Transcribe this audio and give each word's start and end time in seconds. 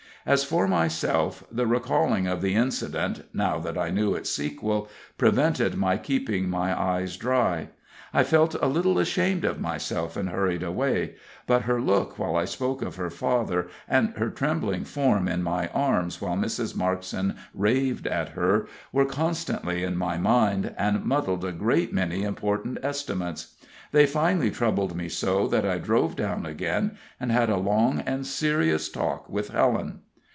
As 0.23 0.43
for 0.43 0.67
myself, 0.67 1.43
the 1.51 1.65
recalling 1.65 2.27
of 2.27 2.43
the 2.43 2.53
incident, 2.53 3.23
now 3.33 3.57
that 3.57 3.75
I 3.75 3.89
knew 3.89 4.13
its 4.13 4.29
sequel, 4.29 4.87
prevented 5.17 5.75
my 5.75 5.97
keeping 5.97 6.47
my 6.47 6.79
eyes 6.79 7.17
dry. 7.17 7.69
I 8.13 8.23
felt 8.23 8.53
a 8.61 8.67
little 8.67 8.99
ashamed 8.99 9.43
of 9.45 9.59
myself 9.59 10.15
and 10.15 10.29
hurried 10.29 10.61
away, 10.61 11.15
but 11.47 11.63
her 11.63 11.81
look 11.81 12.19
while 12.19 12.35
I 12.35 12.45
spoke 12.45 12.83
of 12.83 12.97
her 12.97 13.09
father, 13.09 13.67
and 13.87 14.15
her 14.15 14.29
trembling 14.29 14.83
form 14.83 15.27
in 15.27 15.41
my 15.41 15.69
arms 15.69 16.21
while 16.21 16.37
Mrs. 16.37 16.75
Markson 16.75 17.35
raved 17.55 18.05
at 18.05 18.29
her, 18.29 18.67
were 18.91 19.05
constantly 19.05 19.83
in 19.83 19.97
my 19.97 20.19
mind, 20.19 20.75
and 20.77 21.03
muddled 21.03 21.43
a 21.43 21.51
great 21.51 21.93
many 21.93 22.21
important 22.21 22.77
estimates. 22.83 23.55
They 23.91 24.05
finally 24.05 24.51
troubled 24.51 24.95
me 24.95 25.09
so 25.09 25.47
that 25.47 25.65
I 25.65 25.79
drove 25.79 26.15
down 26.15 26.45
again 26.45 26.95
and 27.19 27.31
had 27.31 27.49
a 27.49 27.57
long 27.57 28.01
and 28.01 28.23
serious 28.27 28.87
talk 28.87 29.27
with 29.27 29.49
Helen. 29.49 30.01